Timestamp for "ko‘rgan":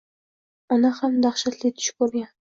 2.03-2.35